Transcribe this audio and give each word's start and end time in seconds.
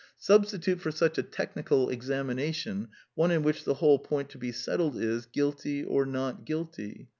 Substi 0.19 0.59
tute 0.59 0.81
for 0.81 0.89
such 0.89 1.19
a 1.19 1.21
technical 1.21 1.89
examination 1.91 2.87
one 3.13 3.29
in 3.29 3.43
which 3.43 3.65
the 3.65 3.75
whole 3.75 3.99
point 3.99 4.29
to 4.29 4.39
be 4.39 4.51
settled 4.51 4.97
is, 4.97 5.27
Guilty 5.27 5.83
or 5.83 6.07
Not 6.07 6.43
Guilty? 6.43 7.07